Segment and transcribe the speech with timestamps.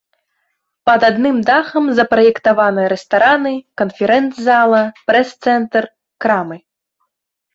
[0.89, 5.83] Пад адным дахам запраектаваны рэстараны, канферэнц-зала, прэс-цэнтр,
[6.25, 6.57] крамы.